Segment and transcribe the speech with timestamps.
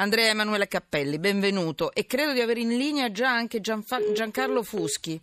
[0.00, 5.20] Andrea Emanuele Cappelli, benvenuto e credo di avere in linea già anche Gianfa- Giancarlo Fuschi.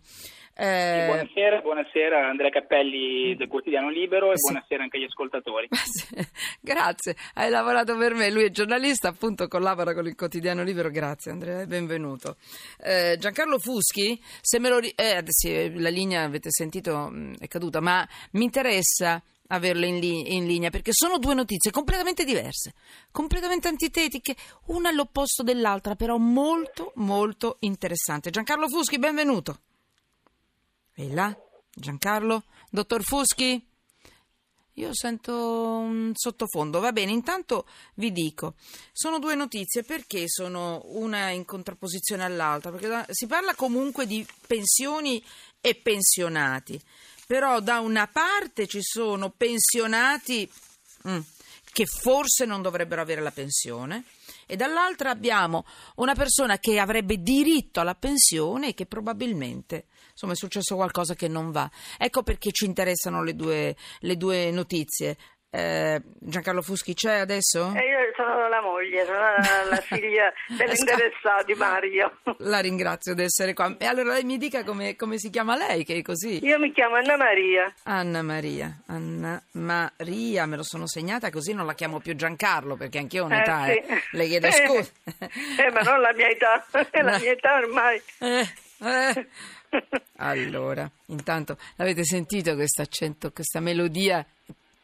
[0.58, 1.04] Eh...
[1.04, 4.50] Buonasera, buonasera Andrea Cappelli del Quotidiano Libero e sì.
[4.50, 5.68] buonasera anche agli ascoltatori.
[6.60, 11.30] Grazie, hai lavorato per me, lui è giornalista, appunto collabora con il Quotidiano Libero, grazie
[11.30, 12.36] Andrea, benvenuto.
[12.82, 14.78] Eh, Giancarlo Fuschi, se me lo...
[14.78, 20.36] Ri- eh, sì, la linea avete sentito è caduta, ma mi interessa averle in, li-
[20.36, 22.72] in, linea perché sono due notizie completamente diverse,
[23.12, 24.34] completamente antitetiche,
[24.68, 28.30] una all'opposto dell'altra, però molto molto interessante.
[28.30, 29.58] Giancarlo Fuschi, benvenuto.
[30.98, 31.36] E là?
[31.72, 32.44] Giancarlo?
[32.70, 33.64] Dottor Fuschi?
[34.72, 36.80] Io sento un sottofondo.
[36.80, 38.54] Va bene, intanto vi dico,
[38.92, 45.22] sono due notizie perché sono una in contrapposizione all'altra, perché si parla comunque di pensioni
[45.60, 46.80] e pensionati
[47.26, 50.50] però da una parte ci sono pensionati
[51.08, 51.18] mm,
[51.72, 54.04] che forse non dovrebbero avere la pensione
[54.46, 55.64] e dall'altra abbiamo
[55.96, 61.28] una persona che avrebbe diritto alla pensione e che probabilmente insomma è successo qualcosa che
[61.28, 61.70] non va.
[61.98, 65.16] Ecco perché ci interessano le due, le due notizie.
[65.56, 67.72] Eh, Giancarlo Fuschi c'è adesso?
[67.74, 69.36] Eh, io sono la moglie, sono la,
[69.70, 72.18] la figlia dell'interessato di Mario.
[72.40, 73.74] La ringrazio di essere qua.
[73.78, 76.44] E allora lei mi dica come, come, si chiama lei, che è così?
[76.44, 77.72] Io mi chiamo Anna Maria.
[77.84, 82.98] Anna Maria, Anna Maria, me lo sono segnata così non la chiamo più Giancarlo perché
[82.98, 83.92] anch'io ho un'età, eh, sì.
[83.92, 84.02] eh.
[84.10, 84.90] le chiedo scusa.
[85.56, 88.02] Eh, ma non la mia età, è la mia età ormai.
[88.18, 88.48] Eh,
[88.82, 89.26] eh.
[90.16, 94.22] Allora, intanto l'avete sentito questo accento, questa melodia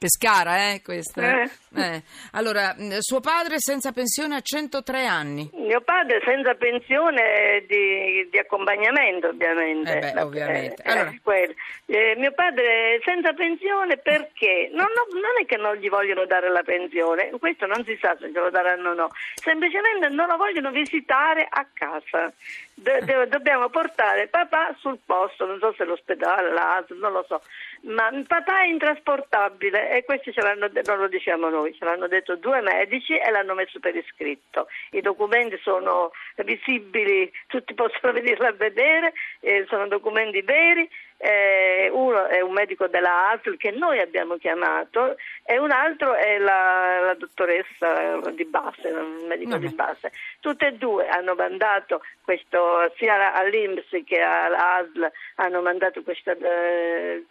[0.02, 1.42] Pescara, eh, questa.
[1.42, 1.50] Eh.
[1.76, 2.02] Eh.
[2.32, 5.48] Allora, suo padre senza pensione a 103 anni.
[5.54, 9.98] Mio padre senza pensione di, di accompagnamento, ovviamente.
[9.98, 10.82] Eh beh, ovviamente.
[10.82, 11.14] Eh, allora.
[11.86, 14.70] Eh, mio padre senza pensione perché?
[14.72, 18.16] Non, non, non, è che non gli vogliono dare la pensione, questo non si sa
[18.18, 22.32] se glielo daranno o no, semplicemente non lo vogliono visitare a casa.
[22.74, 27.40] Do, dobbiamo portare papà sul posto, non so se l'ospedale, l'ASL, non lo so
[27.82, 32.60] ma papà è intrasportabile e questo l'hanno, non lo diciamo noi, ce l'hanno detto due
[32.60, 34.68] medici e l'hanno messo per iscritto.
[34.90, 36.12] I documenti sono
[36.44, 40.88] visibili, tutti possono venirli a vedere, eh, sono documenti veri
[41.24, 46.36] eh, uno è un medico della ASL che noi abbiamo chiamato e un altro è
[46.38, 50.10] la, la dottoressa di base, un medico di base.
[50.40, 57.24] Tutte e due hanno mandato questo, sia all'IMS che all'ASL hanno mandato queste eh,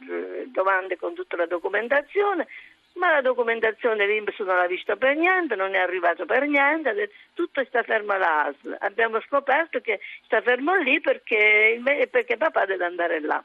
[0.46, 2.48] domande con tutta la documentazione
[2.94, 7.64] ma la documentazione l'Inps non l'ha vista per niente, non è arrivato per niente, tutto
[7.64, 8.76] sta fermo all'ASL.
[8.80, 11.82] Abbiamo scoperto che sta fermo lì perché,
[12.12, 13.42] perché papà deve andare là.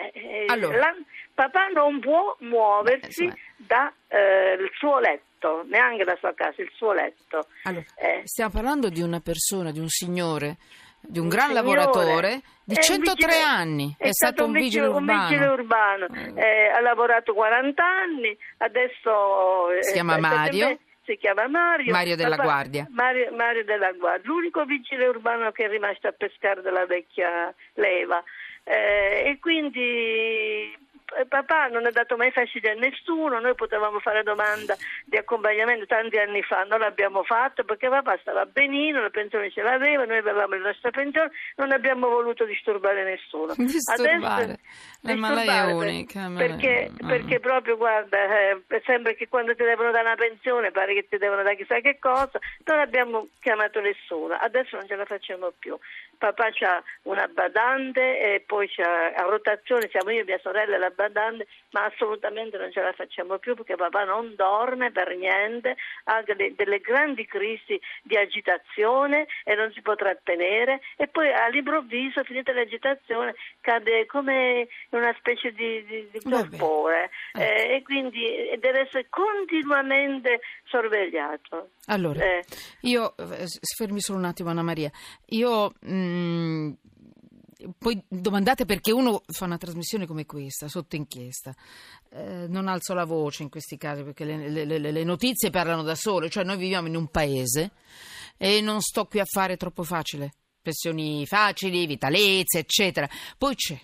[0.00, 0.78] Eh, eh, allora.
[0.78, 0.94] la,
[1.34, 6.92] papà non può muoversi eh, dal eh, suo letto, neanche la sua casa, il suo
[6.92, 7.46] letto.
[7.64, 8.22] Allora, eh.
[8.24, 10.56] stiamo parlando di una persona, di un signore,
[11.00, 14.86] di un, un gran signore, lavoratore di 103 vigile, anni, è, è, stato un vigile,
[14.86, 15.20] vigile urbano.
[15.20, 16.06] Un vigile urbano.
[16.40, 19.68] Eh, ha lavorato 40 anni, adesso...
[19.80, 21.92] Si chiama Mario si chiama Mario.
[21.92, 22.86] Mario della papà, Guardia.
[22.90, 28.22] Mario, Mario, della Guardia, l'unico vigile urbano che è rimasto a pescare della vecchia leva.
[28.64, 30.76] Eh, e quindi
[31.28, 36.18] papà non ha dato mai fastidio a nessuno, noi potevamo fare domanda di accompagnamento tanti
[36.18, 40.54] anni fa, non l'abbiamo fatto perché papà stava benino, la pensione ce l'aveva, noi avevamo
[40.54, 43.54] la nostra pensione, non abbiamo voluto disturbare nessuno.
[43.70, 44.58] Disturbare?
[45.02, 46.30] Adesso, eh, è unica.
[46.36, 47.08] Perché, mm.
[47.08, 48.18] perché, proprio, guarda,
[48.50, 51.80] eh, sembra che quando ti devono dare una pensione pare che ti devono dare chissà
[51.80, 55.78] che cosa, non abbiamo chiamato nessuno, adesso non ce la facciamo più
[56.20, 60.90] papà ha una badante e poi c'ha, a rotazione siamo io e mia sorella la
[60.90, 60.99] badante,
[61.70, 66.54] ma assolutamente non ce la facciamo più perché papà non dorme per niente, ha delle,
[66.54, 73.34] delle grandi crisi di agitazione e non si può trattenere e poi all'improvviso, finita l'agitazione,
[73.60, 77.42] cade come una specie di, di, di torpore eh.
[77.42, 78.24] eh, e quindi
[78.58, 81.70] deve essere continuamente sorvegliato.
[81.86, 82.44] Allora, eh.
[82.82, 83.46] io, eh,
[83.76, 84.90] fermi solo un attimo Anna Maria,
[85.26, 85.72] io...
[85.80, 86.72] Mh, mm,
[87.78, 91.54] poi domandate perché uno fa una trasmissione come questa, sotto inchiesta.
[92.10, 95.82] Eh, non alzo la voce in questi casi perché le, le, le, le, notizie parlano
[95.82, 97.72] da sole, cioè noi viviamo in un paese
[98.36, 100.32] e non sto qui a fare troppo facile.
[100.62, 103.08] Pensioni facili, vitalezze, eccetera.
[103.38, 103.80] Poi c'è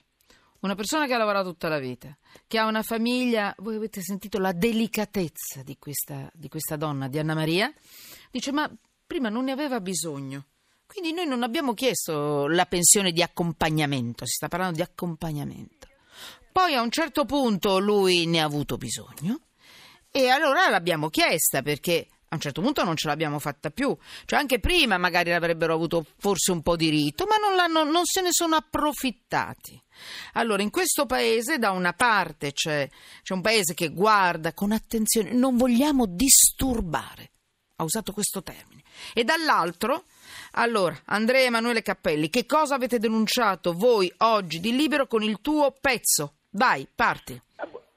[0.60, 4.38] una persona che ha lavorato tutta la vita, che ha una famiglia, voi avete sentito
[4.38, 7.72] la delicatezza di questa, di questa donna, di Anna Maria,
[8.30, 8.70] dice ma
[9.06, 10.46] prima non ne aveva bisogno.
[10.86, 15.88] Quindi noi non abbiamo chiesto la pensione di accompagnamento, si sta parlando di accompagnamento.
[16.52, 19.40] Poi a un certo punto lui ne ha avuto bisogno
[20.10, 23.94] e allora l'abbiamo chiesta perché a un certo punto non ce l'abbiamo fatta più.
[24.24, 28.20] Cioè anche prima magari avrebbero avuto forse un po' di rito, ma non, non se
[28.20, 29.80] ne sono approfittati.
[30.34, 32.88] Allora, in questo paese da una parte c'è,
[33.22, 37.32] c'è un paese che guarda con attenzione, non vogliamo disturbare,
[37.76, 40.04] ha usato questo termine, e dall'altro
[40.52, 45.74] allora, Andrea Emanuele Cappelli, che cosa avete denunciato voi oggi di Libero con il tuo
[45.80, 46.34] pezzo?
[46.50, 47.40] Vai, parti.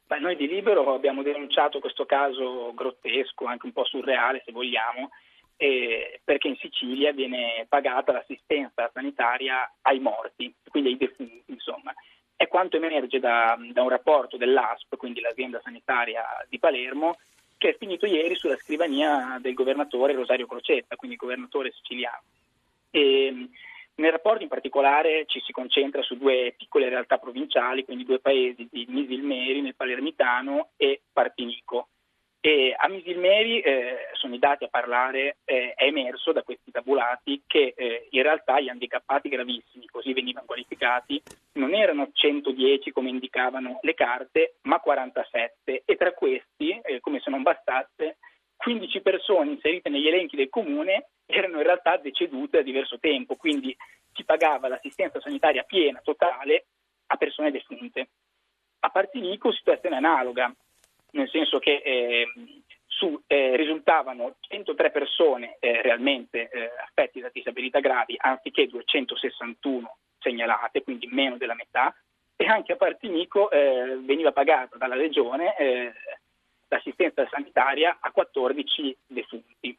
[0.10, 5.12] Beh, noi di Libero abbiamo denunciato questo caso grottesco, anche un po' surreale se vogliamo,
[5.56, 11.94] eh, perché in Sicilia viene pagata l'assistenza sanitaria ai morti, quindi ai defunti, insomma.
[12.36, 17.18] È quanto emerge da, da un rapporto dell'ASP, quindi l'azienda sanitaria di Palermo,
[17.60, 22.24] che è finito ieri sulla scrivania del governatore Rosario Crocetta, quindi governatore siciliano.
[22.90, 23.50] E,
[23.96, 28.66] nel rapporto in particolare ci si concentra su due piccole realtà provinciali, quindi due paesi
[28.72, 31.90] di Misilmeri nel Palermitano e Partinico.
[32.42, 37.44] E a Misilmeri, eh, sono i dati a parlare, eh, è emerso da questi tabulati
[37.46, 41.22] che eh, in realtà gli handicappati gravissimi, così venivano qualificati,
[41.54, 47.30] non erano 110 come indicavano le carte, ma 47 e tra questi, eh, come se
[47.30, 48.18] non bastasse,
[48.56, 53.76] 15 persone inserite negli elenchi del comune erano in realtà decedute da diverso tempo, quindi
[54.14, 56.68] si pagava l'assistenza sanitaria piena, totale,
[57.08, 58.10] a persone defunte.
[58.80, 60.54] A Partinico situazione analoga,
[61.12, 62.28] nel senso che eh,
[62.86, 70.84] su, eh, risultavano 103 persone eh, realmente eh, affette da disabilità gravi, anziché 261 segnalate,
[70.84, 71.96] quindi meno della metà,
[72.36, 75.94] e anche a Partinico eh, veniva pagata dalla regione eh,
[76.68, 79.78] l'assistenza sanitaria a 14 defunti.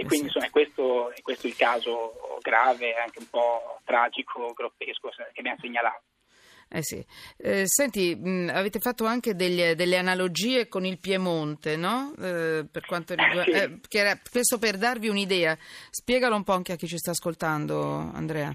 [0.00, 5.08] E quindi insomma, è, questo, è questo il caso grave, anche un po' tragico, grottesco
[5.08, 6.02] che abbiamo segnalato.
[6.70, 7.04] Eh sì.
[7.38, 12.12] Eh, senti, mh, avete fatto anche degli, delle analogie con il Piemonte, no?
[12.20, 13.62] Eh, per quanto riguarda...
[13.62, 15.56] Eh, era, questo per darvi un'idea.
[15.90, 18.54] Spiegalo un po' anche a chi ci sta ascoltando, Andrea.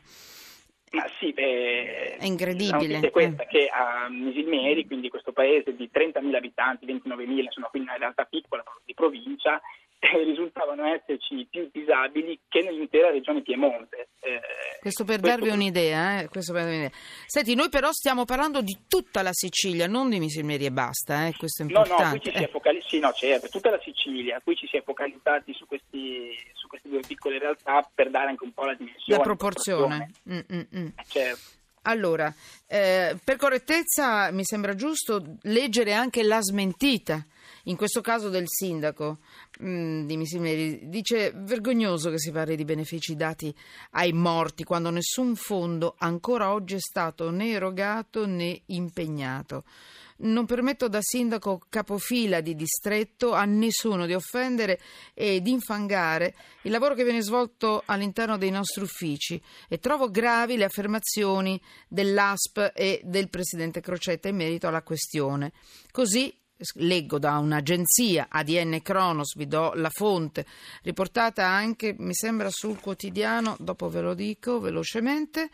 [0.91, 2.99] Ma sì, beh, è incredibile.
[2.99, 3.47] È questa eh.
[3.47, 8.63] che a Misilmeri, quindi questo paese di 30.000 abitanti, 29.000, insomma, quindi una realtà piccola
[8.85, 9.59] di provincia,
[10.03, 14.09] eh, risultavano esserci più disabili che nell'intera regione Piemonte.
[14.19, 14.39] Eh,
[14.81, 16.27] questo per questo darvi un'idea, eh?
[16.27, 16.97] questo per darvi un'idea.
[17.25, 21.33] Senti, noi però stiamo parlando di tutta la Sicilia, non di Misilmeri e basta, eh?
[21.37, 22.03] questo è importante.
[22.03, 24.67] No, no, qui ci si è focalizzati, sì, no, certo, tutta la Sicilia, qui ci
[24.67, 28.65] si è focalizzati su, questi, su queste due piccole realtà per dare anche un po'
[28.65, 29.17] la dimensione.
[29.17, 30.11] La proporzione.
[30.29, 30.87] Mm, mm, mm.
[31.07, 31.61] Certo.
[31.83, 32.33] Allora,
[32.67, 37.25] eh, per correttezza mi sembra giusto leggere anche la smentita
[37.63, 39.19] in questo caso del sindaco
[39.59, 43.55] mh, mm, di Missimeri, dice vergognoso che si parli di benefici dati
[43.91, 49.63] ai morti quando nessun fondo ancora oggi è stato né erogato né impegnato.
[50.15, 54.79] Non permetto da sindaco capofila di distretto a nessuno di offendere
[55.13, 60.55] e di infangare il lavoro che viene svolto all'interno dei nostri uffici e trovo gravi
[60.55, 65.51] le affermazioni dell'ASP e del presidente Crocetta in merito alla questione.
[65.91, 66.33] Così
[66.75, 70.45] leggo da un'agenzia ADN Kronos, vi do la fonte,
[70.83, 75.49] riportata anche, mi sembra, sul quotidiano, dopo ve lo dico velocemente.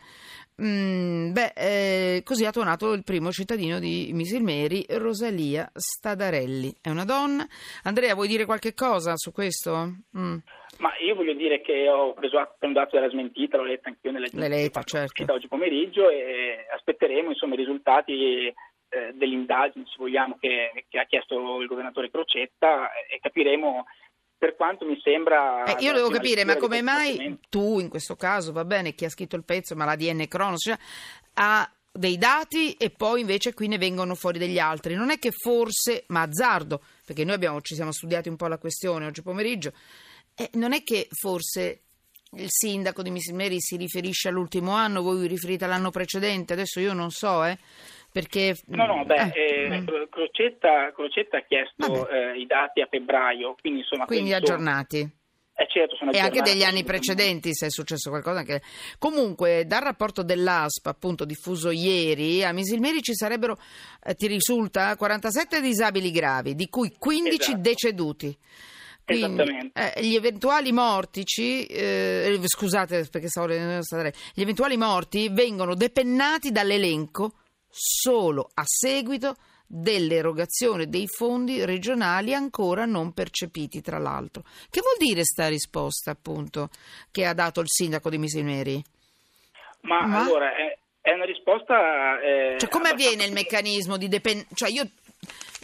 [0.62, 6.74] Mm, beh, eh, così ha tuonato il primo cittadino di Misilmeri, Rosalia Stadarelli.
[6.82, 7.46] È una donna.
[7.84, 9.94] Andrea, vuoi dire qualche cosa su questo?
[10.16, 10.36] Mm.
[10.78, 14.12] Ma io voglio dire che ho preso un dato della smentita, l'ho letta anche io
[14.12, 15.24] nelle L'hai letta, certo.
[15.32, 18.54] oggi pomeriggio e aspetteremo insomma, i risultati
[18.90, 23.86] eh, dell'indagine, se vogliamo, che, che, ha chiesto il governatore Crocetta e capiremo
[24.36, 25.64] per quanto mi sembra...
[25.64, 29.10] Eh, io devo capire, ma come mai tu in questo caso, va bene, chi ha
[29.10, 30.78] scritto il pezzo, ma la DN Cronos, cioè,
[31.34, 34.94] ha dei dati e poi invece qui ne vengono fuori degli altri.
[34.94, 38.58] Non è che forse, ma azzardo, perché noi abbiamo, ci siamo studiati un po' la
[38.58, 39.72] questione oggi pomeriggio,
[40.34, 41.82] eh, non è che forse
[42.32, 46.92] il sindaco di Missimeri si riferisce all'ultimo anno, voi vi riferite all'anno precedente, adesso io
[46.92, 47.58] non so, eh.
[48.12, 48.56] Perché...
[48.66, 49.86] No, no, beh, eh, eh, mm.
[50.10, 54.04] Crocetta, Crocetta, ha chiesto eh, i dati a febbraio, quindi insomma...
[54.04, 55.18] Quindi aggiornati.
[55.60, 58.62] Eh certo, e anche degli anni precedenti se è successo qualcosa anche...
[58.98, 63.58] comunque dal rapporto dell'ASP appunto diffuso ieri a Misilmeri ci sarebbero
[64.02, 67.58] eh, ti risulta 47 disabili gravi di cui 15 esatto.
[67.58, 68.38] deceduti
[69.04, 77.32] quindi, eh, gli eventuali mortici, eh, scusate perché stavo gli eventuali morti vengono depennati dall'elenco
[77.70, 79.36] solo a seguito
[79.66, 84.42] dell'erogazione dei fondi regionali ancora non percepiti, tra l'altro.
[84.68, 86.70] Che vuol dire sta risposta, appunto,
[87.12, 88.82] che ha dato il sindaco di Misineri?
[89.82, 90.18] Ma, Ma?
[90.24, 92.20] allora, è, è, una risposta...
[92.20, 94.54] Eh, cioè, come avviene il meccanismo di dipendenza?
[94.54, 94.88] Cioè, io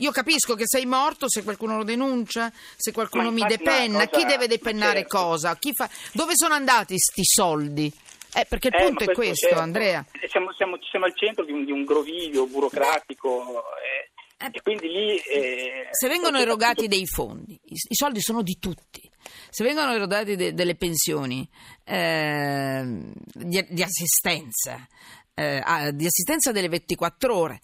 [0.01, 4.07] Io capisco che sei morto se qualcuno lo denuncia, se qualcuno mi depenna.
[4.07, 5.17] cosa- Chi deve depennare certo.
[5.17, 5.57] cosa?
[5.57, 5.89] Chi fa...
[6.13, 7.93] Dove sono andati sti soldi?
[8.35, 9.63] Eh, perché il Eh, punto è questo, certo.
[9.63, 10.05] Andrea.
[10.21, 14.61] Eh, Siamo, siamo- siamo al centro di un, di un groviglio burocratico eh, Eh, e
[14.63, 15.17] quindi lì...
[15.17, 19.09] eh, Se vengono erogati dei fondi, i, i soldi sono di tutti.
[19.51, 21.49] Se vengono erogati de- delle pensioni
[21.85, 24.87] ehm, di, di assistenza,
[25.35, 27.61] di assistenza delle 24 ore,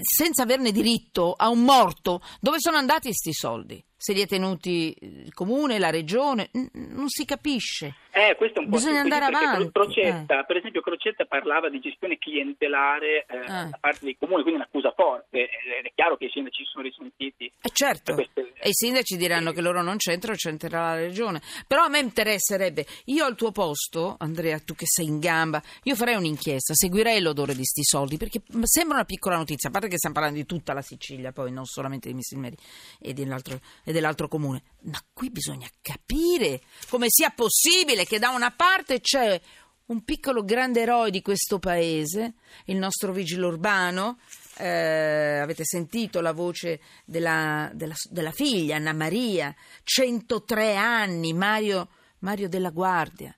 [0.00, 3.82] senza averne diritto a un morto, dove sono andati questi soldi?
[4.04, 7.94] Se li ha tenuti il comune, la regione, non si capisce.
[8.12, 12.18] Eh, questo è un po' Bisogna andare avanti, Crocetta, per esempio, Crocetta parlava di gestione
[12.18, 13.64] clientelare eh, Ah.
[13.70, 15.48] da parte dei comuni, quindi un'accusa forte.
[15.82, 17.50] È chiaro che i sindaci si sono risentiti.
[17.62, 21.42] Eh certo, Queste- e i sindaci diranno che loro non c'entrano, c'entrerà la regione.
[21.66, 25.94] Però a me interesserebbe, io al tuo posto, Andrea, tu che sei in gamba, io
[25.94, 29.98] farei un'inchiesta, seguirei l'odore di sti soldi, perché sembra una piccola notizia, a parte che
[29.98, 32.56] stiamo parlando di tutta la Sicilia, poi non solamente di Missilmeri
[33.00, 34.62] e dell'altro, e dell'altro comune.
[34.84, 39.38] Ma qui bisogna capire come sia possibile che da una parte c'è
[39.86, 44.16] un piccolo grande eroe di questo paese, il nostro vigile urbano.
[44.56, 51.88] Eh, avete sentito la voce della, della- della figlia Anna Maria, 103 anni, Mario,
[52.20, 53.34] Mario della Guardia.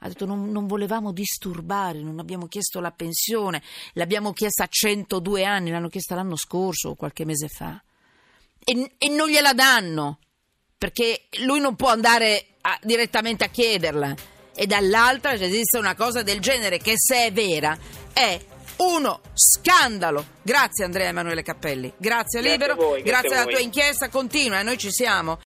[0.00, 3.62] Ha detto non, non volevamo disturbare, non abbiamo chiesto la pensione,
[3.94, 7.82] l'abbiamo chiesta a 102 anni, l'hanno chiesta l'anno scorso o qualche mese fa.
[8.62, 10.18] E, e non gliela danno
[10.76, 14.14] perché lui non può andare a- direttamente a chiederla
[14.54, 17.76] e dall'altra esiste una cosa del genere che se è vera
[18.12, 18.38] è
[18.78, 20.24] uno scandalo.
[20.42, 24.62] Grazie Andrea Emanuele Cappelli, grazie, Grazie Libero, voi, grazie a alla tua inchiesta continua e
[24.62, 25.36] noi ci siamo.